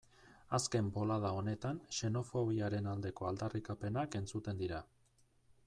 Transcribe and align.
Azken 0.57 0.87
bolada 0.95 1.29
honetan 1.41 1.81
xenofobiaren 1.97 2.89
aldeko 2.95 3.29
aldarrikapenak 3.33 4.21
entzuten 4.21 4.61
dira. 4.65 4.85